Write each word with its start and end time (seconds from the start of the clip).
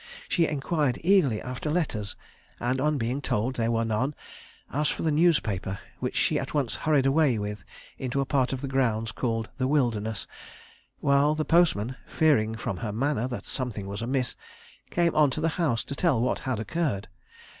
She 0.27 0.47
enquired 0.47 0.97
eagerly 1.03 1.39
after 1.43 1.69
letters, 1.69 2.15
and 2.59 2.81
on 2.81 2.97
being 2.97 3.21
told 3.21 3.53
there 3.53 3.69
were 3.69 3.85
none, 3.85 4.15
asked 4.73 4.93
for 4.93 5.03
the 5.03 5.11
newspaper, 5.11 5.77
which 5.99 6.15
she 6.15 6.39
at 6.39 6.55
once 6.55 6.73
hurried 6.73 7.05
away 7.05 7.37
with 7.37 7.63
into 7.99 8.19
a 8.19 8.25
part 8.25 8.51
of 8.51 8.61
the 8.61 8.67
grounds 8.67 9.11
called 9.11 9.49
the 9.59 9.67
Wilderness, 9.67 10.25
while 11.01 11.35
the 11.35 11.45
postman, 11.45 11.97
fearing 12.07 12.55
from 12.55 12.77
her 12.77 12.91
manner 12.91 13.27
that 13.27 13.45
something 13.45 13.85
was 13.85 14.01
amiss, 14.01 14.35
came 14.89 15.13
on 15.13 15.29
to 15.29 15.39
the 15.39 15.49
house 15.61 15.83
to 15.83 15.93
tell 15.95 16.19
what 16.19 16.39
had 16.49 16.59
occurred. 16.59 17.07